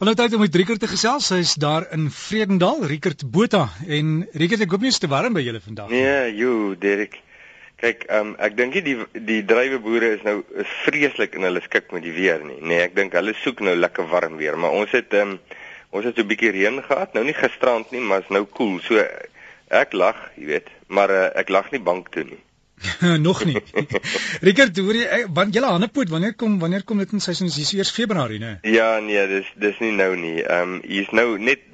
Hallo 0.00 0.14
tyd 0.16 0.32
om 0.32 0.40
met 0.40 0.54
Rickert 0.56 0.80
te 0.80 0.88
gesels. 0.88 1.26
Hy's 1.28 1.50
daar 1.60 1.84
in 1.92 2.06
Vredendal, 2.08 2.78
Rickert 2.88 3.20
Botha 3.30 3.66
en 3.84 4.22
Rickert, 4.32 4.62
ek 4.64 4.72
hoop 4.72 4.86
nie 4.86 4.88
is 4.94 4.98
te 5.02 5.10
warm 5.12 5.34
by 5.36 5.42
julle 5.44 5.60
vandag 5.60 5.90
nie. 5.92 5.98
Nee, 6.00 6.30
jo, 6.38 6.52
Derek. 6.80 7.18
Kyk, 7.82 8.06
um, 8.16 8.30
ek 8.40 8.56
dink 8.56 8.78
die 8.86 8.96
die 9.28 9.42
druiweboere 9.44 10.14
is 10.14 10.24
nou 10.24 10.38
is 10.64 10.72
vreeslik 10.86 11.36
in 11.36 11.44
hulle 11.44 11.60
skik 11.66 11.92
met 11.92 12.06
die 12.06 12.14
weer 12.16 12.40
nie. 12.40 12.56
Nee, 12.64 12.80
ek 12.86 12.96
dink 12.96 13.12
hulle 13.20 13.36
soek 13.42 13.60
nou 13.68 13.76
lekker 13.76 14.08
warm 14.08 14.40
weer, 14.40 14.56
maar 14.56 14.72
ons 14.80 14.96
het 14.96 15.12
um, 15.20 15.36
ons 15.92 16.08
het 16.08 16.16
so 16.16 16.24
'n 16.24 16.32
bietjie 16.32 16.56
reën 16.56 16.80
gehad. 16.88 17.12
Nou 17.12 17.28
nie 17.28 17.36
gisterand 17.36 17.92
nie, 17.92 18.00
maar 18.00 18.24
is 18.24 18.32
nou 18.32 18.46
koel. 18.46 18.80
Cool. 18.80 18.80
So 18.88 19.04
ek 19.68 19.92
lag, 19.92 20.16
jy 20.40 20.48
weet, 20.54 20.72
maar 20.88 21.12
uh, 21.12 21.28
ek 21.36 21.52
lag 21.52 21.68
nie 21.76 21.84
bank 21.92 22.08
toe 22.16 22.24
nie. 22.24 22.40
nog 23.26 23.44
nie. 23.44 23.60
Rickert, 24.46 24.78
hoor 24.78 24.96
jy 24.96 25.06
eh, 25.06 25.24
want 25.34 25.54
julle 25.54 25.72
handepoot 25.72 26.08
wanneer 26.12 26.34
kom 26.34 26.58
wanneer 26.62 26.84
kom 26.84 27.02
dit 27.02 27.12
in 27.12 27.20
seisoen? 27.20 27.52
Dis 27.52 27.74
eers 27.76 27.92
Februarie, 27.94 28.40
né? 28.40 28.58
Ja, 28.62 28.98
nee, 29.04 29.26
dis 29.28 29.50
dis 29.60 29.80
nie 29.84 29.92
nou 29.96 30.14
nie. 30.16 30.38
Ehm 30.42 30.78
um, 30.78 30.80
hier's 30.86 31.12
nou 31.16 31.36
net 31.38 31.66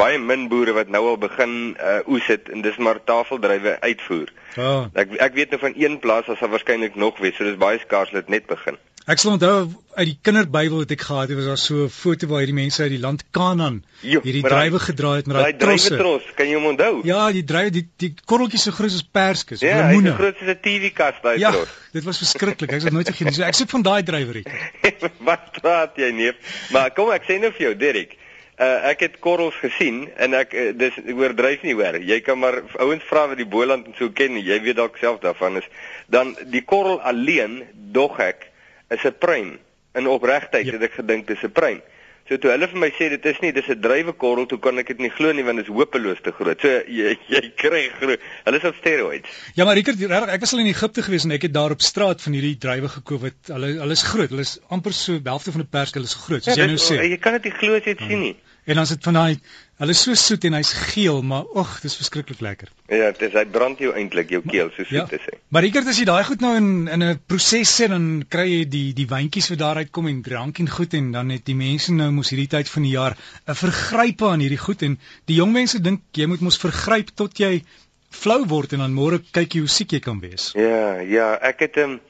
baie 0.00 0.18
min 0.20 0.48
boere 0.48 0.74
wat 0.76 0.90
nou 0.92 1.02
al 1.08 1.18
begin 1.20 1.52
uh, 1.80 2.00
oes 2.08 2.26
het 2.28 2.50
en 2.52 2.62
dis 2.64 2.76
maar 2.76 3.00
tafeldrywe 3.04 3.78
uitvoer. 3.80 4.32
Ja. 4.54 4.68
Oh. 4.68 4.86
Ek 4.98 5.14
ek 5.28 5.36
weet 5.38 5.54
nou 5.54 5.60
van 5.62 5.76
een 5.78 5.98
plaas 6.02 6.28
as 6.28 6.42
daar 6.42 6.52
waarskynlik 6.52 6.98
nog 7.00 7.18
wees, 7.22 7.36
so 7.36 7.46
dis 7.48 7.60
baie 7.60 7.80
skaars 7.80 8.12
dat 8.16 8.28
net 8.28 8.46
begin. 8.50 8.76
Ek 9.08 9.18
sal 9.18 9.32
onthou 9.32 9.70
uit 9.96 10.06
die 10.10 10.18
kinderbybel 10.22 10.82
wat 10.82 10.90
ek 10.92 11.02
gehad 11.06 11.30
het, 11.30 11.38
was 11.38 11.46
daar 11.48 11.58
so 11.58 11.84
'n 11.84 11.88
foto 11.88 12.26
waar 12.28 12.42
hierdie 12.42 12.56
mense 12.56 12.82
uit 12.82 12.92
die 12.92 13.00
land 13.00 13.24
Kanaan 13.32 13.82
hierdie 14.02 14.42
drywe 14.42 14.78
gedra 14.78 15.14
het 15.16 15.26
met 15.26 15.36
daai 15.36 15.56
trosse. 15.56 15.96
Daai 15.96 16.00
tros, 16.02 16.22
kan 16.36 16.46
jy 16.46 16.54
hom 16.54 16.66
onthou? 16.66 17.00
Ja, 17.04 17.32
die 17.32 17.44
drywe, 17.44 17.70
die 17.70 17.88
die 17.96 18.14
korreltjies 18.24 18.62
so 18.62 18.70
groot 18.70 18.90
soos 18.90 19.02
perskes, 19.02 19.60
ja, 19.60 19.88
lemoene. 19.88 20.12
Ja, 20.12 20.16
so 20.16 20.22
groot 20.22 20.36
soos 20.38 20.48
'n 20.48 20.60
TV-kas 20.60 21.22
daai 21.22 21.38
ja, 21.38 21.50
tros. 21.50 21.68
Ja, 21.68 21.92
dit 21.92 22.04
was 22.04 22.18
verskriklik. 22.18 22.72
Ek 22.72 22.82
het 22.82 22.92
nooit 22.92 23.06
vergeet 23.06 23.26
nie. 23.26 23.34
So 23.34 23.42
ek 23.42 23.54
soek 23.54 23.70
van 23.70 23.82
daai 23.82 24.02
drywerie. 24.02 24.44
Wat 25.30 25.52
praat 25.60 25.96
jy 25.96 26.10
nie? 26.12 26.32
Maar 26.70 26.90
kom 26.90 27.10
ek 27.10 27.24
sê 27.24 27.40
nou 27.40 27.52
vir 27.52 27.66
jou, 27.66 27.74
Dirk. 27.74 28.16
Uh, 28.60 28.90
ek 28.90 29.00
het 29.00 29.14
korrels 29.24 29.56
gesien 29.56 30.10
en 30.20 30.34
ek 30.34 30.52
uh, 30.52 30.72
dis 30.76 30.92
ek 30.92 31.16
oordryf 31.16 31.62
nie 31.62 31.72
hoor. 31.72 31.96
Jy 31.96 32.20
kan 32.20 32.38
maar 32.38 32.60
ouens 32.76 33.02
vra 33.08 33.26
wat 33.28 33.38
die 33.40 33.48
Boland 33.48 33.86
en 33.86 33.94
so 33.96 34.12
ken, 34.12 34.36
jy 34.36 34.60
weet 34.60 34.76
dalk 34.76 34.98
self 35.00 35.20
daarvan 35.20 35.56
is 35.56 35.64
dan 36.10 36.36
die 36.52 36.60
korrel 36.60 37.00
alleen 37.00 37.62
dog 37.72 38.18
ek 38.20 38.49
is 38.90 39.04
'n 39.04 39.16
pruim. 39.18 39.58
In 39.94 40.06
opregtheid 40.06 40.66
ja. 40.66 40.72
het 40.72 40.82
ek 40.82 40.98
gedink 41.00 41.26
dis 41.26 41.42
'n 41.42 41.52
pruim. 41.52 41.80
So 42.28 42.38
toe 42.38 42.52
hulle 42.52 42.68
vir 42.70 42.78
my 42.78 42.88
sê 42.94 43.08
dit 43.10 43.24
is 43.26 43.38
nie, 43.42 43.50
dis 43.52 43.68
'n 43.68 43.80
druiwekorrel, 43.82 44.46
toe 44.46 44.58
kan 44.62 44.78
ek 44.78 44.86
dit 44.92 45.00
nie 45.02 45.10
glo 45.10 45.32
nie 45.32 45.42
want 45.42 45.58
dit 45.58 45.66
is 45.66 45.74
hopeloos 45.74 46.20
te 46.22 46.30
groot. 46.30 46.60
So 46.60 46.68
jy 46.98 47.16
jy 47.26 47.42
kry 47.56 47.88
groot. 47.98 48.20
Hulle 48.44 48.60
is 48.60 48.68
op 48.70 48.76
steroids. 48.78 49.28
Ja, 49.54 49.64
maar 49.64 49.74
Rickert, 49.74 49.98
regtig, 49.98 50.34
ek 50.36 50.40
was 50.40 50.52
al 50.54 50.62
in 50.62 50.70
Egipte 50.70 51.02
gewees 51.02 51.26
en 51.26 51.34
ek 51.34 51.48
het 51.48 51.54
daar 51.54 51.74
op 51.74 51.82
straat 51.82 52.22
van 52.22 52.32
hierdie 52.38 52.56
druiwe 52.58 52.88
gekoop 52.88 53.26
wat 53.26 53.50
hulle 53.54 53.72
hulle 53.80 53.98
is 53.98 54.06
groot. 54.06 54.30
Hulle 54.30 54.46
is 54.46 54.60
amper 54.68 54.94
so 54.94 55.18
helfte 55.24 55.52
van 55.52 55.66
'n 55.66 55.70
persk, 55.70 55.98
hulle 55.98 56.06
is 56.06 56.14
groot, 56.14 56.44
soos 56.44 56.54
ja, 56.54 56.62
jy 56.62 56.70
nou 56.70 56.78
sê. 56.78 57.02
Jy 57.02 57.18
kan 57.18 57.38
dit 57.40 57.50
nie 57.50 57.56
glo 57.58 57.74
as 57.74 57.84
jy 57.84 57.96
dit 57.98 58.06
sien 58.06 58.22
nie. 58.28 58.36
En 58.64 58.74
dan 58.74 58.86
sit 58.86 59.02
van 59.02 59.16
daai 59.16 59.40
hulle 59.80 59.94
is 59.96 60.02
so 60.04 60.14
soet 60.18 60.44
en 60.44 60.58
hy's 60.58 60.70
geel, 60.92 61.22
maar 61.24 61.46
ag, 61.56 61.78
dis 61.80 61.94
verskriklik 61.96 62.42
lekker. 62.44 62.68
Ja, 62.92 63.06
dit 63.16 63.22
is 63.30 63.36
hy 63.38 63.46
brand 63.48 63.78
jou 63.80 63.94
eintlik 63.96 64.28
jou 64.34 64.42
keel 64.44 64.68
so 64.74 64.84
soet 64.84 64.98
ja. 64.98 65.04
te 65.08 65.20
sê. 65.22 65.38
Maar 65.48 65.64
Rickert, 65.64 65.88
as 65.88 66.00
jy 66.02 66.04
daai 66.10 66.24
goed 66.28 66.44
nou 66.44 66.52
in 66.58 66.68
in 66.92 67.02
'n 67.06 67.20
proses 67.26 67.72
sit 67.76 67.88
dan 67.88 68.26
kry 68.28 68.44
jy 68.50 68.64
die 68.68 68.92
die 68.92 69.06
wyntjies 69.08 69.48
wat 69.54 69.62
daaruit 69.62 69.90
kom 69.90 70.10
en 70.12 70.20
drank 70.22 70.60
en 70.60 70.68
goed 70.68 70.94
en 70.94 71.12
dan 71.12 71.30
het 71.32 71.46
die 71.48 71.56
mense 71.56 71.92
nou 71.92 72.10
mos 72.12 72.30
hierdie 72.34 72.50
tyd 72.56 72.68
van 72.68 72.82
die 72.82 72.92
jaar 72.92 73.16
'n 73.48 73.54
vergrype 73.54 74.28
aan 74.28 74.44
hierdie 74.44 74.60
goed 74.60 74.82
en 74.82 74.98
die 75.24 75.40
jong 75.40 75.52
mense 75.52 75.80
dink 75.80 76.02
jy 76.12 76.26
moet 76.26 76.40
mos 76.40 76.60
vergryp 76.60 77.16
tot 77.16 77.38
jy 77.38 77.64
flou 78.10 78.44
word 78.46 78.72
en 78.72 78.84
dan 78.84 78.92
môre 78.92 79.22
kyk 79.32 79.54
jy 79.54 79.60
hoe 79.64 79.74
siek 79.78 79.92
jy 79.92 80.00
kan 80.00 80.20
wees. 80.20 80.52
Ja, 80.54 81.00
ja, 81.00 81.38
ek 81.40 81.60
het 81.60 81.76
'n 81.76 81.80
um, 81.80 82.00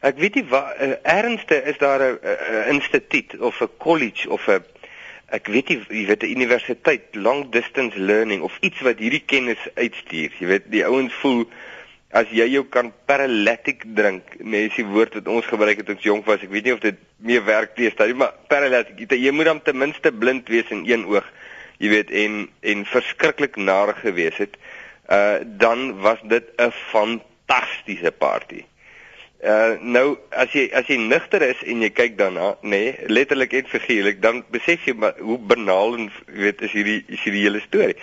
ek 0.00 0.16
weet 0.16 0.34
nie 0.34 0.46
wat 0.48 0.80
uh, 0.80 0.94
ernste 1.02 1.62
is 1.66 1.78
daar 1.78 2.00
'n 2.00 2.72
instituut 2.72 3.38
of 3.40 3.60
'n 3.60 3.68
college 3.78 4.30
of 4.30 4.48
'n 4.48 4.64
ek 5.30 5.48
weet 5.52 5.68
nie 5.68 5.78
jy 5.88 6.06
weet 6.06 6.22
'n 6.22 6.34
universiteit 6.36 7.14
long 7.14 7.50
distance 7.52 7.98
learning 7.98 8.42
of 8.42 8.56
iets 8.60 8.80
wat 8.80 8.98
hierdie 8.98 9.24
kennis 9.26 9.60
uitstuur. 9.74 10.32
Jy 10.40 10.46
weet 10.46 10.70
die 10.70 10.84
ouens 10.84 11.14
voel 11.20 11.46
as 12.10 12.30
jy 12.32 12.46
jou 12.48 12.64
kan 12.64 12.92
paralytic 13.06 13.84
drink 13.84 14.22
nee 14.40 14.66
is 14.68 14.76
die 14.76 14.86
woord 14.86 15.14
wat 15.14 15.28
ons 15.28 15.46
gebruik 15.46 15.76
het 15.76 15.86
toe 15.86 15.94
ons 15.94 16.04
jonk 16.04 16.24
was 16.26 16.40
ek 16.40 16.50
weet 16.50 16.64
nie 16.64 16.72
of 16.72 16.80
dit 16.80 16.96
meer 17.20 17.44
werk 17.44 17.74
teenoor 17.76 18.16
maar 18.16 18.32
paralytic 18.48 19.12
jy 19.12 19.30
moet 19.30 19.44
dan 19.44 19.62
ten 19.62 19.76
minste 19.76 20.12
blind 20.12 20.48
wees 20.48 20.70
in 20.70 20.86
een 20.88 21.04
oog 21.04 21.26
jy 21.78 21.90
weet 21.92 22.10
en 22.10 22.48
en 22.60 22.84
verskriklik 22.84 23.56
naar 23.56 23.94
gewees 23.94 24.36
het. 24.36 24.56
Uh 25.08 25.38
dan 25.44 26.00
was 26.00 26.18
dit 26.22 26.44
'n 26.56 26.72
fantastiese 26.90 28.12
party 28.12 28.64
Uh 29.38 29.76
nou 29.78 30.16
as 30.34 30.50
jy 30.50 30.64
as 30.74 30.88
jy 30.90 30.96
nigter 30.98 31.44
is 31.46 31.60
en 31.62 31.84
jy 31.84 31.92
kyk 31.94 32.16
daarna, 32.18 32.56
nê, 32.66 32.70
nee, 32.72 32.94
letterlik 33.06 33.52
en 33.54 33.68
figuurlik, 33.70 34.18
dan 34.18 34.40
besef 34.50 34.82
jy 34.88 34.96
maar 34.98 35.14
hoe 35.22 35.36
banaal 35.38 35.94
en 35.94 36.08
weet 36.26 36.64
is 36.66 36.74
hierdie 36.74 37.04
is 37.06 37.22
hierdie 37.22 37.44
hele 37.44 37.60
storie. 37.62 37.94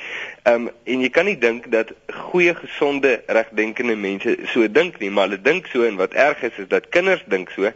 Um 0.47 0.69
en 0.72 1.03
jy 1.03 1.09
kan 1.12 1.28
nie 1.28 1.35
dink 1.35 1.68
dat 1.73 1.91
goeie 2.29 2.56
gesonde 2.56 3.18
regdenkende 3.28 3.97
mense 4.00 4.38
so 4.53 4.63
dink 4.72 5.01
nie, 5.03 5.12
maar 5.12 5.28
hulle 5.28 5.41
dink 5.44 5.68
so 5.73 5.84
en 5.84 6.00
wat 6.00 6.16
erg 6.16 6.40
is 6.47 6.63
is 6.63 6.72
dat 6.72 6.88
kinders 6.96 7.28
dink 7.28 7.52
so. 7.52 7.67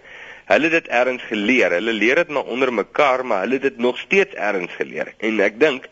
Hulle 0.54 0.72
het 0.72 0.78
dit 0.80 0.88
ergens 0.88 1.28
geleer. 1.28 1.76
Hulle 1.82 2.00
leer 2.00 2.24
dit 2.24 2.32
maar 2.32 2.48
onder 2.48 2.72
mekaar, 2.74 3.26
maar 3.26 3.44
hulle 3.44 3.60
het 3.60 3.68
dit 3.74 3.78
nog 3.78 4.00
steeds 4.00 4.40
ergens 4.40 4.72
geleer. 4.80 5.12
En 5.20 5.44
ek 5.44 5.60
dink 5.60 5.92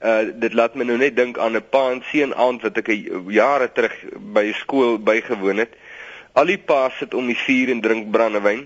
uh 0.00 0.24
dit 0.40 0.56
laat 0.56 0.72
my 0.72 0.88
nou 0.88 0.96
net 0.96 1.20
dink 1.20 1.36
aan 1.36 1.52
'n 1.52 1.68
pa 1.68 1.90
en 1.92 2.02
seun 2.08 2.32
aand 2.32 2.64
wat 2.64 2.80
ek 2.80 2.88
jare 3.28 3.68
terug 3.76 3.92
by 4.32 4.52
skool 4.64 4.96
bygewoon 4.96 5.68
het. 5.68 5.76
Al 6.34 6.48
die 6.50 6.58
paas 6.58 6.96
sit 6.98 7.14
om 7.14 7.28
die 7.30 7.38
vuur 7.38 7.70
en 7.70 7.80
drink 7.82 8.08
brandewyn 8.10 8.64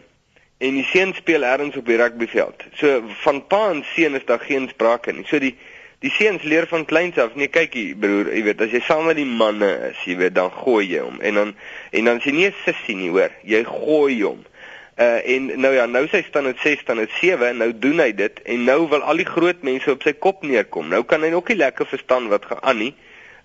en 0.58 0.76
die 0.78 0.86
seun 0.88 1.12
speel 1.14 1.44
ergens 1.44 1.76
op 1.76 1.86
die 1.86 1.98
rugbyveld. 2.00 2.62
So 2.80 3.02
van 3.22 3.42
pa 3.46 3.68
en 3.70 3.82
seun 3.92 4.16
is 4.16 4.24
daar 4.26 4.40
geen 4.40 4.70
sprake 4.72 5.12
nie. 5.12 5.26
So 5.28 5.38
die 5.42 5.52
die 6.00 6.12
seuns 6.14 6.44
leer 6.46 6.68
van 6.70 6.84
kleins 6.86 7.18
af, 7.18 7.34
nee 7.34 7.50
kykie 7.50 7.96
broer, 7.98 8.30
jy 8.30 8.44
weet 8.46 8.60
as 8.62 8.70
jy 8.70 8.80
saam 8.86 9.08
met 9.10 9.18
die 9.18 9.26
manne 9.26 9.68
is, 9.88 9.98
jy 10.06 10.14
weet 10.20 10.36
dan 10.36 10.52
gooi 10.54 10.84
jy 10.86 11.02
hom 11.02 11.18
en 11.18 11.40
dan 11.40 11.50
en 11.90 12.10
dan 12.10 12.20
sien 12.22 12.38
nie 12.38 12.52
sussie 12.62 12.94
nie, 12.96 13.10
hoor. 13.10 13.34
Jy 13.42 13.64
gooi 13.66 14.20
hom. 14.22 14.44
Uh 14.98 15.18
en 15.34 15.50
nou 15.60 15.74
ja, 15.74 15.84
nou 15.90 16.06
sy 16.10 16.22
staan 16.26 16.48
met 16.48 16.62
6 16.62 16.86
staan 16.86 17.02
met 17.02 17.12
7 17.18 17.50
en 17.50 17.60
nou 17.64 17.68
doen 17.82 18.00
hy 18.00 18.12
dit 18.14 18.40
en 18.54 18.64
nou 18.70 18.78
wil 18.94 19.02
al 19.02 19.20
die 19.20 19.28
groot 19.28 19.60
mense 19.66 19.90
op 19.92 20.06
sy 20.06 20.14
kop 20.16 20.46
neerkom. 20.46 20.88
Nou 20.88 21.02
kan 21.04 21.26
hy 21.26 21.34
ook 21.34 21.52
nie 21.52 21.60
lekker 21.60 21.86
verstaan 21.86 22.30
wat 22.32 22.48
gaan 22.48 22.62
aan 22.62 22.82
nie 22.86 22.94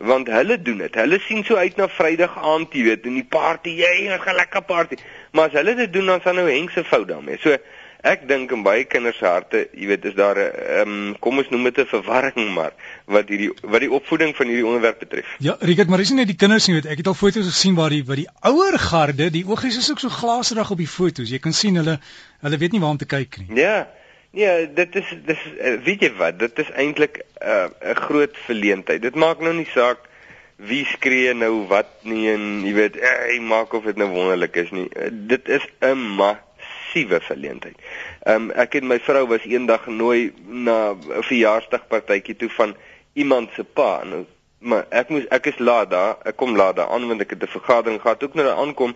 want 0.04 0.28
hulle 0.32 0.58
doen 0.62 0.82
dit. 0.84 0.96
Hulle 1.00 1.20
sien 1.24 1.44
so 1.48 1.56
uit 1.56 1.78
na 1.80 1.88
Vrydag 1.88 2.36
aand, 2.38 2.74
jy 2.76 2.84
weet, 2.90 3.08
in 3.10 3.20
die 3.22 3.28
party, 3.30 3.78
jy, 3.80 4.10
'n 4.10 4.36
lekker 4.36 4.66
party. 4.68 4.98
Maar 5.32 5.50
as 5.50 5.60
hulle 5.60 5.76
dit 5.76 5.94
doen 5.94 6.06
dan 6.06 6.22
sal 6.22 6.36
nou 6.36 6.50
hengse 6.50 6.84
fout 6.84 7.08
daarmee. 7.08 7.38
So 7.42 7.58
ek 8.04 8.28
dink 8.28 8.52
in 8.52 8.64
baie 8.64 8.84
kinders 8.84 9.18
se 9.18 9.26
harte, 9.26 9.68
jy 9.72 9.88
weet, 9.88 10.06
is 10.06 10.16
daar 10.16 10.36
'n 10.36 10.52
ehm 10.52 10.92
um, 10.92 11.16
kom 11.20 11.38
ons 11.38 11.50
noem 11.50 11.64
dit 11.64 11.80
'n 11.80 11.86
verwarring 11.86 12.54
maar 12.54 12.74
wat 13.08 13.30
hierdie 13.30 13.52
wat 13.64 13.80
die 13.80 13.92
opvoeding 13.92 14.36
van 14.36 14.48
hierdie 14.48 14.66
onderwerp 14.66 15.00
betref. 15.00 15.26
Ja, 15.40 15.56
Rickert, 15.60 15.88
maar 15.88 15.98
dis 15.98 16.10
nie 16.10 16.20
net 16.20 16.28
die 16.28 16.36
kinders 16.36 16.68
nie, 16.68 16.76
weet 16.76 16.92
ek 16.92 16.98
het 16.98 17.08
al 17.08 17.14
foto's 17.14 17.48
gesien 17.48 17.76
waar 17.76 17.90
die 17.90 18.04
wat 18.04 18.18
die 18.18 18.30
ouer 18.42 18.80
garde, 18.80 19.30
die 19.32 19.48
oogies 19.48 19.78
is 19.78 19.92
ook 19.92 20.00
so 20.00 20.10
glaserig 20.10 20.72
op 20.72 20.78
die 20.78 20.88
foto's. 20.88 21.30
Jy 21.30 21.40
kan 21.40 21.54
sien 21.54 21.76
hulle 21.76 22.00
hulle 22.42 22.58
weet 22.58 22.72
nie 22.72 22.80
waar 22.80 22.90
om 22.90 22.98
te 22.98 23.06
kyk 23.06 23.38
nie. 23.38 23.62
Ja. 23.62 23.88
Nee, 24.34 24.74
dit 24.74 24.96
is 24.96 25.10
dis 25.26 25.42
eh, 25.60 25.76
weet 25.86 26.02
jy 26.02 26.10
wat, 26.18 26.40
dit 26.42 26.60
is 26.64 26.70
eintlik 26.82 27.20
eh, 27.22 27.68
'n 27.70 27.92
uh, 27.92 27.98
groot 28.08 28.38
verleentheid. 28.48 29.02
Dit 29.02 29.16
maak 29.16 29.44
nou 29.46 29.54
nie 29.54 29.70
saak 29.70 30.10
wie 30.58 30.86
skree 30.90 31.34
nou 31.38 31.68
wat 31.70 31.92
nie 32.02 32.32
en 32.32 32.64
jy 32.66 32.74
weet, 32.74 32.98
hy 32.98 33.36
eh, 33.38 33.44
maak 33.46 33.76
of 33.78 33.86
dit 33.86 34.02
nou 34.02 34.10
wonderlik 34.10 34.58
is 34.58 34.72
nie. 34.74 34.88
Dit 35.30 35.50
is 35.50 35.62
'n 35.86 36.02
massiewe 36.18 37.22
verleentheid. 37.22 37.78
Ehm 38.26 38.50
um, 38.50 38.52
ek 38.58 38.82
en 38.82 38.90
my 38.90 39.00
vrou 39.06 39.28
was 39.28 39.46
eendag 39.46 39.86
genooi 39.86 40.34
na 40.48 40.98
'n 40.98 41.22
verjaarsdagpartytjie 41.30 42.36
toe 42.36 42.50
van 42.50 42.76
iemand 43.14 43.54
se 43.54 43.64
pa. 43.64 44.02
Nou, 44.04 44.26
maar 44.60 44.86
ek 44.90 45.10
moes 45.10 45.30
ek 45.30 45.46
is 45.46 45.60
laat 45.60 45.90
daar. 45.90 46.18
Ek 46.26 46.36
kom 46.36 46.56
laat 46.56 46.76
daar 46.76 46.90
aan 46.90 47.08
want 47.08 47.22
ek 47.22 47.38
het 47.38 47.44
'n 47.44 47.58
vergadering 47.60 48.02
gehad. 48.02 48.24
Ook 48.24 48.34
nou 48.34 48.48
daar 48.48 48.58
aankom 48.58 48.96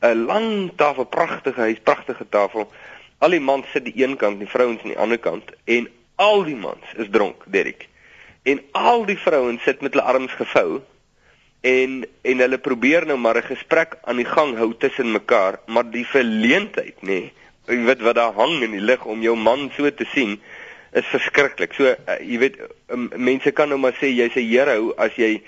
'n 0.00 0.24
lang 0.26 0.72
tafel, 0.76 1.04
pragtige 1.04 1.60
huis, 1.60 1.80
pragtige 1.80 2.28
tafel. 2.28 2.68
Al 3.18 3.30
die 3.30 3.40
mans 3.40 3.70
sit 3.72 3.84
die 3.84 3.96
een 4.02 4.16
kant, 4.16 4.38
die 4.38 4.48
vrouens 4.48 4.82
aan 4.82 4.94
die 4.94 4.98
ander 4.98 5.18
kant 5.18 5.50
en 5.64 5.88
al 6.16 6.44
die 6.44 6.56
mans 6.56 6.96
is 6.96 7.10
dronk, 7.10 7.44
Derek. 7.46 7.88
En 8.42 8.60
al 8.72 9.06
die 9.06 9.18
vrouens 9.18 9.62
sit 9.62 9.80
met 9.80 9.94
hulle 9.94 10.04
arms 10.04 10.32
gevou 10.32 10.82
en 11.64 12.04
en 12.22 12.42
hulle 12.44 12.58
probeer 12.58 13.06
nou 13.06 13.16
maar 13.18 13.36
'n 13.36 13.50
gesprek 13.54 13.96
aan 14.02 14.16
die 14.16 14.28
gang 14.36 14.56
hou 14.56 14.74
tussen 14.78 15.12
mekaar, 15.12 15.58
maar 15.66 15.90
die 15.90 16.06
verleentheid, 16.06 16.96
nê, 17.00 17.20
nee, 17.66 17.84
wat 17.86 18.00
wat 18.00 18.14
daar 18.14 18.32
hang 18.32 18.62
in 18.62 18.70
die 18.70 18.84
lig 18.84 19.04
om 19.04 19.22
jou 19.22 19.36
man 19.36 19.70
so 19.76 19.90
te 19.90 20.04
sien 20.12 20.40
is 20.92 21.06
verskriklik. 21.10 21.72
So 21.74 21.84
uh, 21.84 22.18
jy 22.20 22.38
weet 22.38 22.58
um, 22.92 23.08
mense 23.16 23.50
kan 23.50 23.68
nou 23.68 23.78
maar 23.78 23.96
sê 23.98 24.12
jy's 24.12 24.36
'n 24.36 24.48
hero 24.48 24.92
as 24.96 25.16
jy 25.16 25.40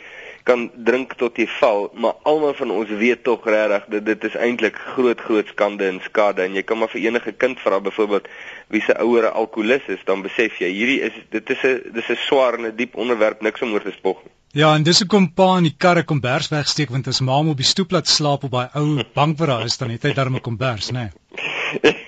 kan 0.47 0.69
drink 0.89 1.17
tot 1.19 1.39
jy 1.41 1.47
val, 1.59 1.89
maar 1.99 2.15
almal 2.23 2.55
van 2.55 2.71
ons 2.71 2.91
weet 3.01 3.25
tog 3.27 3.47
regtig 3.51 3.87
dat 3.95 4.05
dit 4.07 4.25
is 4.29 4.37
eintlik 4.39 4.79
groot 4.95 5.21
groot 5.21 5.49
skande 5.51 5.89
en 5.91 5.99
skade 6.05 6.45
en 6.45 6.55
jy 6.55 6.63
kan 6.63 6.79
maar 6.79 6.93
vir 6.93 7.03
enige 7.09 7.33
kind 7.33 7.59
vra 7.65 7.81
byvoorbeeld 7.83 8.29
wie 8.75 8.83
se 8.87 8.95
ouer 9.03 9.27
'n 9.27 9.37
alkolikus 9.43 9.99
is, 9.99 10.05
dan 10.07 10.23
besef 10.23 10.61
jy 10.63 10.71
hierdie 10.71 11.01
is 11.09 11.17
dit 11.31 11.51
is 11.51 11.63
'n 11.65 11.93
dis 11.93 12.11
'n 12.11 12.19
swaar 12.29 12.59
en 12.59 12.67
'n 12.67 12.77
diep 12.77 12.95
onderwerp 12.95 13.43
niks 13.43 13.63
om 13.63 13.73
oor 13.73 13.83
te 13.83 13.93
spog 13.93 14.23
nie. 14.23 14.33
Ja, 14.63 14.75
en 14.75 14.83
dis 14.83 14.99
hoekom 14.99 15.33
pa 15.35 15.57
in 15.59 15.65
die 15.65 15.77
karre 15.79 16.03
kombers 16.05 16.49
wegsteek 16.49 16.91
want 16.91 17.09
as 17.09 17.21
ma 17.21 17.39
op 17.39 17.57
die 17.57 17.67
stoep 17.67 17.91
laat 17.91 18.09
slaap 18.09 18.45
op 18.45 18.51
daai 18.51 18.69
ou 18.75 19.03
bank 19.15 19.39
waar 19.39 19.49
daar 19.49 19.65
is, 19.65 19.77
dan 19.79 19.91
het 19.91 20.03
hy 20.03 20.13
darm 20.13 20.37
'n 20.37 20.41
kombers, 20.41 20.91
né? 20.91 21.11
Nee. 21.83 22.05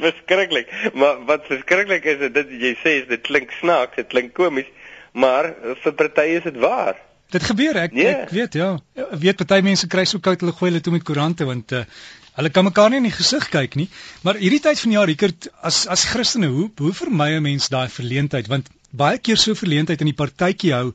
verskriklik. 0.00 0.68
Maar 0.94 1.24
wat 1.24 1.46
verskriklik 1.46 2.04
is 2.04 2.18
dit 2.32 2.50
jy 2.60 2.72
sê 2.82 3.00
is 3.02 3.08
dit 3.08 3.20
klink 3.20 3.50
snaaks, 3.50 3.96
dit 3.96 4.06
klink 4.06 4.32
komies, 4.32 4.70
maar 5.12 5.54
vir 5.82 5.92
party 5.92 6.28
is 6.38 6.46
dit 6.48 6.56
waar. 6.56 6.96
Dit 7.34 7.46
gebeur 7.50 7.78
ek 7.82 7.96
nee. 7.96 8.10
ek 8.12 8.34
weet 8.34 8.58
ja. 8.58 8.74
Ek 8.94 9.18
weet 9.22 9.40
party 9.42 9.62
mense 9.66 9.88
kry 9.90 10.04
so 10.06 10.22
koud 10.22 10.44
hulle 10.44 10.54
gooi 10.54 10.70
hulle 10.70 10.82
toe 10.84 10.94
met 10.94 11.06
koerante 11.06 11.46
want 11.48 11.74
uh, 11.74 11.82
hulle 12.38 12.50
kan 12.54 12.66
mekaar 12.66 12.92
nie 12.92 13.00
in 13.02 13.08
die 13.08 13.14
gesig 13.14 13.48
kyk 13.50 13.74
nie. 13.80 13.88
Maar 14.26 14.38
hierdie 14.42 14.62
tyd 14.62 14.80
van 14.84 14.94
jaar 14.94 15.10
Rickert 15.10 15.48
as 15.62 15.84
as 15.90 16.06
Christene 16.12 16.52
hoe 16.52 16.68
hoe 16.78 16.94
vermy 17.00 17.32
'n 17.34 17.42
mens 17.48 17.68
daai 17.74 17.88
verleentheid 17.88 18.50
want 18.52 18.70
baie 18.94 19.18
keer 19.18 19.40
so 19.40 19.58
verleentheid 19.58 20.00
in 20.00 20.12
die 20.12 20.20
partytjie 20.22 20.74
hou 20.74 20.94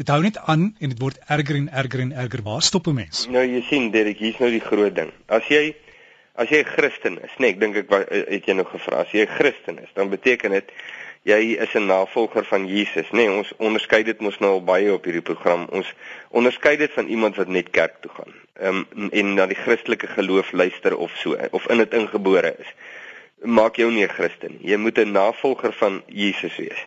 dit 0.00 0.08
hou 0.08 0.20
net 0.24 0.38
aan 0.48 0.70
en 0.80 0.92
dit 0.94 1.00
word 1.02 1.18
erger 1.28 1.58
en 1.58 1.68
erger 1.82 2.00
en 2.00 2.12
erger. 2.12 2.42
Waar 2.42 2.62
stop 2.62 2.86
'n 2.86 2.94
mens? 2.94 3.26
Nou 3.28 3.44
jy 3.44 3.62
sien 3.68 3.90
Derek, 3.90 4.18
hier's 4.18 4.38
nou 4.38 4.50
die 4.50 4.64
groot 4.64 4.94
ding. 4.94 5.12
As 5.28 5.44
jy 5.48 5.74
as 6.36 6.48
jy 6.48 6.62
'n 6.62 6.72
Christen 6.76 7.18
is, 7.18 7.34
nee, 7.38 7.50
ek 7.50 7.60
dink 7.60 7.76
ek 7.76 7.90
het 8.08 8.46
jy 8.46 8.54
nou 8.54 8.64
gevra, 8.64 9.02
as 9.02 9.12
jy 9.12 9.26
'n 9.26 9.34
Christen 9.36 9.82
is, 9.82 9.90
dan 9.94 10.08
beteken 10.08 10.50
dit 10.50 10.70
jy 11.22 11.56
is 11.60 11.74
'n 11.74 11.86
navolger 11.86 12.44
van 12.44 12.66
Jesus, 12.66 13.08
nê? 13.10 13.26
Nee, 13.26 13.30
ons 13.30 13.52
onderskei 13.56 14.02
dit 14.02 14.20
mos 14.20 14.38
nou 14.38 14.50
al 14.52 14.64
baie 14.64 14.92
op 14.92 15.04
hierdie 15.04 15.22
program. 15.22 15.66
Ons 15.70 15.94
onderskei 16.30 16.76
dit 16.76 16.92
van 16.92 17.06
iemand 17.06 17.36
wat 17.36 17.48
net 17.48 17.70
kerk 17.70 18.00
toe 18.00 18.10
gaan. 18.10 18.34
Ehm 18.60 18.84
um, 18.96 19.08
en 19.10 19.34
na 19.34 19.46
die 19.46 19.56
Christelike 19.56 20.06
geloof 20.06 20.52
luister 20.52 20.96
of 20.96 21.12
so 21.16 21.36
of 21.50 21.66
in 21.68 21.78
dit 21.78 21.94
ingebore 21.94 22.56
is. 22.58 22.72
Maak 23.42 23.76
jou 23.76 23.90
nie 23.90 24.04
'n 24.04 24.08
Christen. 24.08 24.58
Jy 24.60 24.76
moet 24.76 24.98
'n 24.98 25.12
navolger 25.12 25.72
van 25.72 26.02
Jesus 26.06 26.56
wees. 26.56 26.86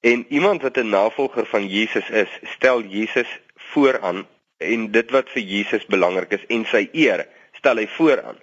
En 0.00 0.26
iemand 0.28 0.62
wat 0.62 0.76
'n 0.76 0.88
navolger 0.88 1.46
van 1.46 1.66
Jesus 1.66 2.10
is, 2.10 2.28
stel 2.42 2.82
Jesus 2.82 3.40
vooraan 3.56 4.26
en 4.56 4.90
dit 4.90 5.10
wat 5.10 5.30
vir 5.30 5.42
Jesus 5.42 5.86
belangrik 5.86 6.32
is 6.32 6.46
en 6.48 6.64
sy 6.64 6.88
eer 6.92 7.26
stel 7.52 7.76
hy 7.76 7.86
vooraan. 7.86 8.38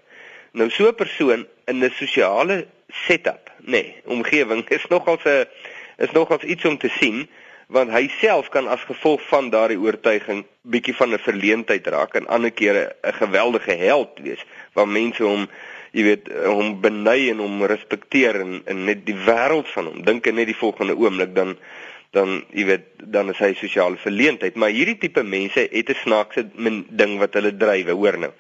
Nou 0.52 0.70
so 0.70 0.88
'n 0.88 0.96
persoon 0.96 1.48
in 1.66 1.84
'n 1.84 1.92
sosiale 1.92 2.68
setup, 2.88 3.50
nê, 3.60 3.72
nee, 3.72 3.96
omgewing 4.06 4.70
is 4.70 4.86
nogals 4.88 5.26
'n 5.26 5.46
is 5.98 6.12
nogals 6.12 6.44
iets 6.44 6.66
om 6.66 6.78
te 6.78 6.90
sien 6.90 7.28
want 7.68 7.90
hy 7.90 8.08
self 8.20 8.50
kan 8.54 8.68
as 8.68 8.84
gevolg 8.86 9.22
van 9.28 9.50
daardie 9.50 9.80
oortuiging 9.80 10.46
bietjie 10.62 10.96
van 10.96 11.14
'n 11.14 11.20
verleentheid 11.20 11.88
raak 11.88 12.16
en 12.16 12.28
ander 12.28 12.52
kere 12.52 12.96
'n 13.04 13.14
geweldige 13.14 13.76
held 13.76 14.20
wees 14.22 14.46
waar 14.74 14.88
mense 14.88 15.24
hom 15.24 15.48
jy 15.96 16.04
weet 16.04 16.28
hom 16.46 16.82
beny 16.82 17.30
en 17.32 17.40
hom 17.40 17.64
respekteer 17.64 18.42
en, 18.42 18.62
en 18.66 18.84
net 18.86 19.06
die 19.08 19.16
wêreld 19.16 19.68
van 19.72 19.86
hom. 19.86 20.04
Dink 20.04 20.28
net 20.32 20.50
die 20.52 20.62
volgende 20.62 20.96
oomblik 20.96 21.36
dan 21.36 21.58
dan 22.16 22.44
jy 22.56 22.66
weet 22.66 22.86
dan 23.12 23.30
is 23.30 23.40
hy 23.44 23.54
sosiale 23.54 23.98
verleentheid. 24.00 24.56
Maar 24.56 24.70
hierdie 24.70 24.98
tipe 24.98 25.24
mense 25.24 25.68
het 25.72 25.90
'n 25.90 26.02
snaakse 26.04 26.48
ding 26.90 27.18
wat 27.20 27.34
hulle 27.34 27.58
drywe 27.58 27.92
hoor 27.92 28.18
nou 28.18 28.32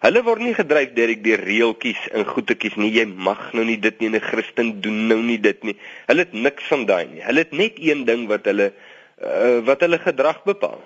Hulle 0.00 0.22
word 0.24 0.40
nie 0.40 0.54
gedryf 0.56 0.94
deur 0.96 1.10
ek 1.12 1.20
die 1.26 1.36
reeltjies 1.36 2.06
in 2.16 2.24
goedetjies 2.24 2.78
nie. 2.80 2.88
Jy 2.94 3.04
mag 3.10 3.50
nou 3.52 3.66
nie 3.68 3.76
dit 3.76 3.98
nie. 4.00 4.08
'n 4.08 4.20
Christen 4.24 4.80
doen 4.80 5.08
nou 5.08 5.18
nie 5.20 5.36
dit 5.38 5.60
nie. 5.62 5.76
Hulle 6.08 6.24
het 6.24 6.32
niks 6.32 6.70
van 6.72 6.86
daai 6.88 7.04
nie. 7.10 7.20
Hulle 7.20 7.44
het 7.44 7.52
net 7.52 7.76
een 7.76 8.06
ding 8.08 8.24
wat 8.30 8.48
hulle 8.48 8.72
uh, 8.72 9.60
wat 9.68 9.84
hulle 9.84 9.98
gedrag 10.00 10.40
bepaal. 10.44 10.80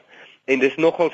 En 0.51 0.59
dis 0.59 0.75
nogal 0.77 1.13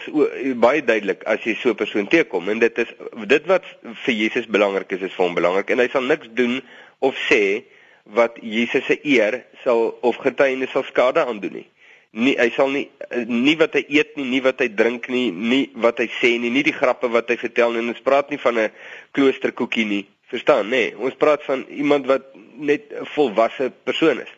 baie 0.56 0.80
duidelik 0.82 1.26
as 1.28 1.44
jy 1.44 1.54
so 1.54 1.70
'n 1.70 1.80
persoon 1.82 2.08
teekom 2.08 2.48
en 2.48 2.58
dit 2.58 2.78
is 2.78 2.88
dit 3.26 3.44
wat 3.46 3.68
vir 4.04 4.14
Jesus 4.14 4.46
belangrik 4.48 4.92
is, 4.96 5.02
is 5.02 5.12
vir 5.12 5.24
hom 5.26 5.34
belangrik 5.34 5.70
en 5.70 5.78
hy 5.78 5.88
sal 5.92 6.02
niks 6.02 6.32
doen 6.34 6.62
of 6.98 7.14
sê 7.28 7.64
wat 8.16 8.40
Jesus 8.40 8.84
se 8.86 8.96
eer 9.04 9.44
sal 9.62 9.98
of 10.00 10.16
getuienis 10.16 10.72
sal 10.72 10.82
skade 10.88 11.20
aan 11.20 11.38
doen 11.40 11.52
nie 11.52 11.68
nie 12.12 12.34
hy 12.38 12.50
sal 12.56 12.70
nie 12.74 12.88
nie 13.26 13.56
wat 13.58 13.74
hy 13.78 13.84
eet 13.88 14.16
nie, 14.18 14.26
nie 14.36 14.40
wat 14.42 14.60
hy 14.62 14.68
drink 14.74 15.08
nie, 15.10 15.30
nie 15.30 15.70
wat 15.74 15.98
hy 16.02 16.08
sê 16.20 16.36
nie, 16.38 16.50
nie 16.50 16.62
die 16.66 16.74
grappe 16.74 17.10
wat 17.10 17.30
hy 17.30 17.36
vertel 17.40 17.74
nie. 17.74 17.86
Ons 17.90 18.02
praat 18.06 18.30
nie 18.30 18.38
van 18.38 18.58
'n 18.58 18.70
kloosterkoekie 19.12 19.86
nie. 19.86 20.06
Verstaan, 20.30 20.68
nê? 20.70 20.90
Nee, 20.90 20.98
ons 20.98 21.14
praat 21.18 21.42
van 21.42 21.64
iemand 21.68 22.06
wat 22.06 22.22
net 22.54 22.92
'n 22.92 23.06
volwasse 23.14 23.72
persoon 23.84 24.20
is. 24.20 24.32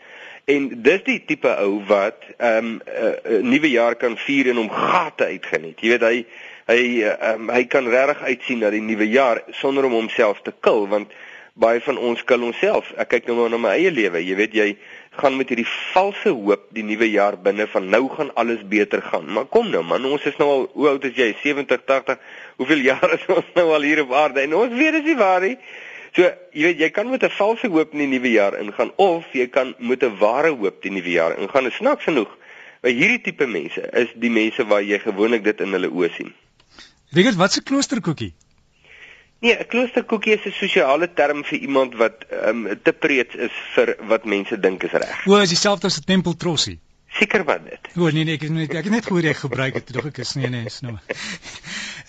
En 0.45 0.83
dis 0.83 1.03
die 1.05 1.23
tipe 1.25 1.49
ou 1.49 1.83
wat 1.87 2.25
ehm 2.39 2.57
um, 2.57 2.71
'n 2.75 2.81
uh, 2.89 3.39
uh, 3.39 3.43
nuwe 3.43 3.71
jaar 3.71 3.95
kan 3.95 4.17
vier 4.17 4.49
en 4.49 4.57
hom 4.57 4.71
gate 4.71 5.25
uitgeniet. 5.25 5.81
Jy 5.81 5.89
weet 5.89 6.03
hy 6.03 6.25
hy 6.67 7.03
um, 7.35 7.51
hy 7.51 7.65
kan 7.65 7.89
regtig 7.89 8.23
uitsien 8.23 8.59
na 8.59 8.71
die 8.71 8.81
nuwe 8.81 9.09
jaar 9.09 9.43
sonder 9.51 9.85
om 9.85 9.93
homself 9.93 10.43
te 10.43 10.53
kil 10.61 10.89
want 10.89 11.13
baie 11.55 11.81
van 11.85 11.99
ons 11.99 12.25
kil 12.25 12.45
onsself. 12.47 12.89
Ek 12.97 13.11
kyk 13.13 13.27
nou 13.29 13.37
maar 13.37 13.51
na 13.53 13.59
my 13.61 13.75
eie 13.77 13.91
lewe. 13.93 14.23
Jy 14.25 14.37
weet 14.39 14.55
jy 14.57 14.67
gaan 15.21 15.37
met 15.37 15.51
hierdie 15.53 15.69
valse 15.93 16.33
hoop 16.33 16.69
die 16.73 16.85
nuwe 16.87 17.11
jaar 17.11 17.37
binne 17.37 17.67
van 17.69 17.91
nou 17.93 18.07
gaan 18.09 18.33
alles 18.41 18.63
beter 18.69 19.03
gaan. 19.05 19.29
Maar 19.29 19.49
kom 19.53 19.69
nou 19.71 19.83
man, 19.85 20.05
ons 20.09 20.25
is 20.25 20.39
nou 20.41 20.49
al 20.49 20.67
hoe 20.73 20.89
oud 20.95 21.05
is 21.05 21.17
jy? 21.17 21.33
70, 21.43 21.85
80. 21.89 22.21
Hoeveel 22.57 22.85
jaar 22.91 23.17
is 23.19 23.27
ons 23.29 23.51
nou 23.55 23.69
al 23.77 23.89
hier 23.89 24.05
op 24.07 24.13
aarde? 24.17 24.45
En 24.47 24.57
ons 24.65 24.77
weet 24.77 25.01
dis 25.01 25.11
nie 25.13 25.19
waar 25.21 25.45
nie. 25.45 25.57
So, 26.13 26.29
jy 26.53 26.67
weet, 26.69 26.81
jy 26.81 26.91
kan 26.93 27.09
met 27.09 27.25
'n 27.25 27.33
valse 27.33 27.69
hoop 27.73 27.93
in 27.93 28.05
die 28.05 28.11
nuwe 28.19 28.33
jaar 28.33 28.59
ingaan 28.61 28.93
of 28.97 29.25
jy 29.33 29.47
kan 29.49 29.75
met 29.79 30.03
'n 30.05 30.17
ware 30.21 30.53
hoop 30.53 30.83
die 30.83 30.93
nuwe 30.93 31.11
jaar 31.11 31.39
ingaan. 31.39 31.65
En 31.65 31.73
snaaks 31.73 32.05
genoeg, 32.05 32.29
by 32.83 32.93
hierdie 32.93 33.21
tipe 33.21 33.47
mense 33.47 33.81
is 33.97 34.13
die 34.15 34.31
mense 34.31 34.65
waar 34.65 34.83
jy 34.83 34.99
gewoonlik 34.99 35.45
dit 35.45 35.61
in 35.61 35.73
hulle 35.73 35.89
oë 35.89 36.11
sien. 36.17 36.35
Rigert, 37.13 37.37
wat 37.37 37.57
'n 37.57 37.63
kloosterkoekie? 37.63 38.33
Nee, 39.43 39.57
'n 39.59 39.67
kloosterkoekie 39.67 40.35
is 40.37 40.45
'n 40.47 40.55
sosiale 40.55 41.09
term 41.19 41.43
vir 41.45 41.59
iemand 41.59 41.95
wat 41.99 42.25
um, 42.47 42.69
te 42.83 42.93
preets 42.93 43.35
is 43.35 43.55
vir 43.75 43.97
wat 44.07 44.25
mense 44.25 44.59
dink 44.61 44.83
is 44.87 44.93
reg. 44.93 45.27
O, 45.27 45.39
is 45.43 45.51
dieselfde 45.51 45.87
as 45.87 45.99
'n 45.99 46.05
tempeltrossie. 46.07 46.79
Seker 47.13 47.43
wat 47.45 47.65
dit. 47.65 47.89
O 47.97 48.11
nee 48.11 48.25
nee, 48.25 48.35
ek 48.39 48.45
het 48.47 48.51
net 48.51 48.71
ek 48.71 48.85
het 48.87 48.95
net 48.95 49.07
gehoor 49.07 49.27
jy 49.27 49.35
gebruik 49.35 49.75
dit, 49.75 49.91
dog 49.97 50.07
ek 50.07 50.21
is 50.23 50.35
nee 50.39 50.49
nee, 50.49 50.65
is 50.71 50.79
nou. 50.81 50.95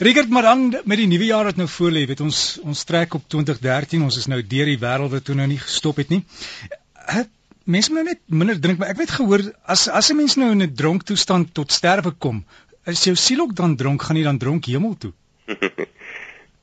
Richard, 0.08 0.30
maar 0.30 0.46
dan 0.46 0.78
met 0.84 0.98
die 1.02 1.08
nuwe 1.08 1.26
jaar 1.26 1.50
wat 1.50 1.58
nou 1.58 1.68
voor 1.68 1.92
lê, 1.92 2.06
weet 2.06 2.22
ons 2.22 2.60
ons 2.64 2.84
trek 2.84 3.18
op 3.18 3.26
2013, 3.28 4.04
ons 4.04 4.18
is 4.18 4.30
nou 4.30 4.40
deur 4.54 4.70
die 4.70 4.80
wêreld 4.86 5.12
wat 5.12 5.26
toe 5.26 5.36
nou 5.36 5.48
nie 5.48 5.60
gestop 5.60 5.98
het 5.98 6.14
nie. 6.14 6.22
Mense 7.64 7.92
moet 7.92 8.04
nou 8.04 8.14
net 8.14 8.22
minder 8.28 8.60
drink, 8.60 8.78
maar 8.78 8.94
ek 8.94 9.02
het 9.08 9.16
gehoor 9.18 9.42
as 9.66 9.88
as 9.88 10.12
'n 10.12 10.18
mens 10.22 10.38
nou 10.38 10.52
in 10.52 10.62
'n 10.62 10.76
dronk 10.76 11.04
toestand 11.04 11.54
tot 11.54 11.72
sterwe 11.72 12.12
kom, 12.12 12.46
is 12.86 13.04
jou 13.04 13.16
siel 13.16 13.42
ook 13.42 13.56
dan 13.56 13.76
dronk, 13.76 14.02
gaan 14.02 14.18
jy 14.18 14.24
dan 14.24 14.38
dronk 14.38 14.66
hemel 14.66 14.96
toe? 14.98 15.14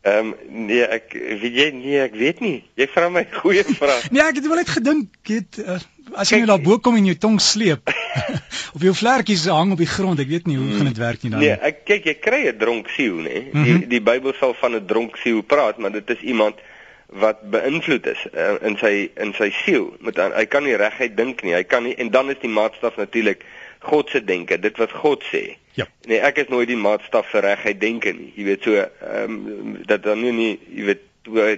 Ehm 0.02 0.32
um, 0.32 0.66
nee, 0.66 0.80
ek 0.80 1.12
weet 1.12 1.56
jy 1.58 1.64
nee, 1.76 1.98
ek 2.00 2.14
weet 2.16 2.38
nie. 2.40 2.62
Jy 2.80 2.86
vra 2.88 3.10
my 3.12 3.26
goeie 3.42 3.64
vraag. 3.68 4.06
nee, 4.08 4.22
ek 4.24 4.38
het 4.40 4.46
wel 4.48 4.62
net 4.62 4.70
gedink, 4.72 5.18
het 5.28 5.58
uh, 5.60 5.76
as 6.16 6.30
jy 6.32 6.38
Kijk, 6.38 6.46
nou 6.46 6.48
daar 6.54 6.64
bo 6.64 6.78
kom 6.80 6.96
en 6.96 7.10
jou 7.10 7.16
tong 7.20 7.36
sleep 7.44 7.92
of 8.74 8.86
jou 8.86 8.94
vlekkies 8.96 9.44
hang 9.52 9.74
op 9.76 9.82
die 9.82 9.90
grond, 9.90 10.22
ek 10.24 10.32
weet 10.32 10.48
nie 10.48 10.56
hoe 10.56 10.70
hmm. 10.70 10.78
gaan 10.78 10.88
dit 10.88 11.02
werk 11.02 11.22
nie 11.22 11.34
dan. 11.34 11.44
Nee, 11.44 11.52
ek 11.68 11.84
kyk 11.84 12.08
jy 12.08 12.16
kry 12.16 12.40
'n 12.48 12.56
dronk 12.62 12.88
siel, 12.96 13.20
nê. 13.26 13.36
Die 13.50 13.52
mm 13.52 13.68
-hmm. 13.68 13.86
die 13.92 14.00
Bybel 14.08 14.32
sal 14.40 14.56
van 14.62 14.78
'n 14.80 14.86
dronk 14.88 15.20
siel 15.20 15.42
praat, 15.44 15.76
maar 15.76 15.92
dit 15.92 16.16
is 16.16 16.24
iemand 16.24 16.64
wat 17.10 17.44
beïnvloed 17.50 18.06
is 18.06 18.24
uh, 18.32 18.56
in 18.62 18.80
sy 18.80 19.10
in 19.20 19.36
sy 19.36 19.50
siel. 19.64 19.92
Met 20.00 20.16
hy 20.16 20.46
kan 20.46 20.64
nie 20.64 20.80
reguit 20.80 21.16
dink 21.16 21.42
nie. 21.42 21.54
Hy 21.54 21.64
kan 21.68 21.84
nie 21.84 21.94
en 22.00 22.08
dan 22.10 22.30
is 22.30 22.40
die 22.40 22.48
maatstaf 22.48 22.96
natuurlik 22.96 23.44
God 23.80 24.08
se 24.08 24.24
denke, 24.24 24.56
dit 24.60 24.76
wat 24.76 24.92
God 24.92 25.24
sê. 25.28 25.56
Ja. 25.78 25.86
Nee, 26.08 26.18
ek 26.18 26.42
is 26.42 26.48
nooit 26.48 26.68
die 26.68 26.76
maatstaf 26.76 27.30
vir 27.30 27.46
regheid 27.46 27.80
denke 27.80 28.12
nie. 28.12 28.32
Jy 28.36 28.44
weet 28.44 28.66
so, 28.66 28.74
ehm 28.74 29.36
um, 29.36 29.76
dat 29.86 30.02
dan 30.02 30.20
nie, 30.20 30.32
nie 30.32 30.52
jy 30.74 30.88
weet 30.90 31.06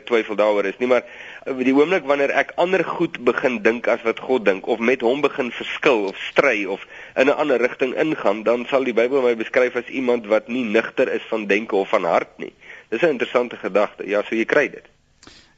twyfel 0.09 0.37
daaroor 0.37 0.66
is 0.66 0.78
nie, 0.78 0.88
maar 0.90 1.04
eh, 1.47 1.54
die 1.64 1.75
oomblik 1.75 2.04
wanneer 2.09 2.33
ek 2.35 2.52
ander 2.61 2.83
goed 2.85 3.19
begin 3.25 3.61
dink 3.62 3.87
as 3.88 4.02
wat 4.07 4.21
God 4.21 4.45
dink 4.45 4.66
of 4.66 4.83
met 4.83 5.04
hom 5.07 5.23
begin 5.23 5.52
verskil 5.54 6.09
of 6.11 6.19
stry 6.31 6.64
of 6.64 6.85
in 7.16 7.28
'n 7.28 7.38
ander 7.45 7.61
rigting 7.62 7.95
ingaan, 7.95 8.42
dan 8.42 8.66
sal 8.69 8.85
die 8.85 8.97
Bybel 8.97 9.23
my 9.23 9.35
beskryf 9.37 9.76
as 9.76 9.88
iemand 9.88 10.26
wat 10.26 10.49
nie 10.49 10.64
nigter 10.64 11.09
is 11.09 11.23
van 11.31 11.47
denke 11.47 11.76
of 11.76 11.88
van 11.88 12.04
hart 12.04 12.38
nie. 12.38 12.52
Dis 12.90 13.02
'n 13.02 13.14
interessante 13.16 13.57
gedagte. 13.57 14.07
Ja, 14.07 14.23
so 14.23 14.35
jy 14.35 14.45
kry 14.45 14.69
dit. 14.69 14.87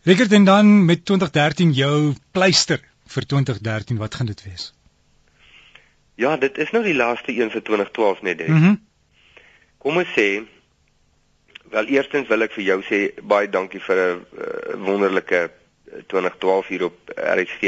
Rickert 0.04 0.32
en 0.32 0.44
dan 0.44 0.84
met 0.84 1.04
2013 1.04 1.72
jou 1.72 2.14
pleister 2.32 2.80
vir 3.06 3.26
2013, 3.26 3.96
wat 3.96 4.14
gaan 4.14 4.26
dit 4.26 4.44
wees? 4.44 4.72
Ja, 6.14 6.36
dit 6.36 6.58
is 6.58 6.70
nou 6.70 6.84
die 6.84 6.94
laaste 6.94 7.32
een 7.34 7.50
vir 7.50 7.62
2012 7.62 8.22
net 8.22 8.38
dit. 8.38 8.48
Mm 8.48 8.82
Kom 9.84 9.98
ons 10.00 10.12
sê 10.16 10.40
wel 11.74 11.90
eerstens 11.92 12.28
wil 12.30 12.40
ek 12.46 12.54
vir 12.56 12.64
jou 12.64 12.78
sê 12.88 12.98
baie 13.20 13.50
dankie 13.52 13.80
vir 13.84 13.98
'n 14.00 14.22
uh, 14.40 14.76
wonderlike 14.80 15.50
2012 16.08 16.66
hier 16.72 16.84
op 16.84 17.12
RSG. 17.16 17.60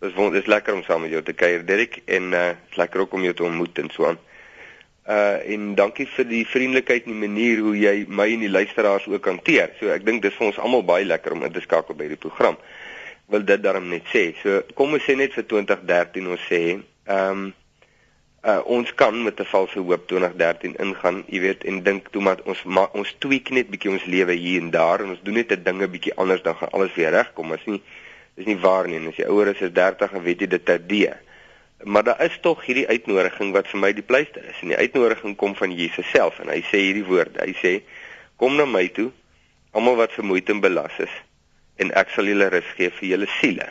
Dit 0.00 0.10
is 0.10 0.14
wonder, 0.14 0.40
is 0.40 0.46
lekker 0.46 0.74
om 0.74 0.82
saam 0.82 1.00
met 1.00 1.10
jou 1.10 1.22
te 1.22 1.32
kuier, 1.32 1.64
Dirk, 1.64 2.02
en 2.04 2.32
uh 2.32 2.50
lekker 2.76 3.00
ook 3.00 3.12
om 3.12 3.22
jou 3.22 3.34
te 3.34 3.44
ontmoet 3.44 3.78
en 3.78 3.90
so 3.90 4.06
aan. 4.06 4.18
Uh 5.08 5.52
en 5.54 5.74
dankie 5.74 6.06
vir 6.06 6.28
die 6.28 6.46
vriendelikheid 6.46 7.04
en 7.06 7.12
die 7.12 7.28
manier 7.28 7.58
hoe 7.64 7.76
jy 7.78 8.04
my 8.08 8.28
en 8.32 8.44
die 8.44 8.50
luisteraars 8.50 9.06
ook 9.06 9.26
hanteer. 9.26 9.70
So 9.80 9.88
ek 9.88 10.04
dink 10.04 10.22
dis 10.22 10.34
vir 10.34 10.46
ons 10.46 10.58
almal 10.58 10.84
baie 10.84 11.04
lekker 11.04 11.32
om 11.32 11.44
in 11.44 11.52
te 11.52 11.64
skakel 11.64 11.96
by 11.96 12.08
die 12.08 12.20
program. 12.20 12.58
Wil 13.32 13.44
dit 13.44 13.62
daarom 13.62 13.88
net 13.88 14.04
sê. 14.12 14.34
So 14.42 14.60
kom 14.74 14.92
ons 14.92 15.06
sê 15.08 15.16
net 15.16 15.32
vir 15.32 15.46
2013 15.46 16.26
ons 16.28 16.50
sê, 16.50 16.64
ehm 17.06 17.46
um, 17.46 17.54
uh, 18.46 18.60
ons 18.64 18.94
kan 18.94 19.22
met 19.22 19.40
'n 19.40 19.44
valse 19.44 19.78
hoop 19.78 20.06
2013 20.08 20.76
ingaan, 20.76 21.24
jy 21.26 21.40
weet, 21.40 21.64
en 21.64 21.82
dink 21.82 22.08
toe 22.10 22.22
maar 22.22 22.40
ons 22.44 22.62
ma, 22.62 22.88
ons 22.92 23.14
tweak 23.18 23.50
net 23.50 23.70
bietjie 23.70 23.90
ons 23.90 24.04
lewe 24.04 24.32
hier 24.32 24.60
en 24.60 24.70
daar 24.70 25.00
en 25.00 25.10
ons 25.14 25.22
doen 25.22 25.34
net 25.34 25.52
'n 25.52 25.62
dinge 25.62 25.88
bietjie 25.88 26.14
anders 26.14 26.42
dan 26.42 26.56
gaan 26.56 26.70
alles 26.70 26.94
weer 26.94 27.10
regkom. 27.10 27.52
Is 27.52 27.64
nie 27.64 27.82
is 28.36 28.44
nie 28.44 28.58
waar 28.58 28.88
nie. 28.88 29.08
As 29.08 29.16
jy 29.16 29.26
ouer 29.26 29.48
is 29.48 29.62
as 29.62 29.72
30 29.72 30.12
en 30.12 30.22
weet 30.22 30.40
jy 30.40 30.46
dit 30.46 30.64
terdee. 30.64 31.12
Maar 31.84 32.04
daar 32.04 32.24
is 32.24 32.38
tog 32.40 32.64
hierdie 32.64 32.88
uitnodiging 32.88 33.52
wat 33.52 33.68
vir 33.68 33.80
my 33.80 33.92
die 33.92 34.02
pleister 34.02 34.44
is. 34.44 34.60
En 34.60 34.68
die 34.68 34.76
uitnodiging 34.76 35.36
kom 35.36 35.54
van 35.54 35.72
Jesus 35.72 36.10
self 36.10 36.38
en 36.40 36.48
hy 36.48 36.60
sê 36.60 36.76
hierdie 36.76 37.04
woorde. 37.04 37.40
Hy 37.40 37.54
sê: 37.62 37.82
"Kom 38.36 38.56
na 38.56 38.64
my 38.64 38.88
toe, 38.88 39.10
almal 39.72 39.96
wat 39.96 40.12
vermoeid 40.12 40.48
en 40.48 40.60
belas 40.60 40.98
is, 40.98 41.12
en 41.76 41.92
ek 41.92 42.10
sal 42.14 42.24
julle 42.24 42.48
rus 42.48 42.68
gee 42.76 42.90
vir 42.90 43.08
julle 43.08 43.28
siele. 43.40 43.68